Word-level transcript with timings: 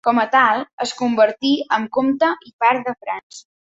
Com 0.07 0.19
a 0.19 0.23
tal, 0.35 0.61
es 0.85 0.93
convertí 1.03 1.53
en 1.79 1.87
comte 2.01 2.35
i 2.53 2.59
par 2.67 2.77
de 2.85 3.01
França. 3.01 3.51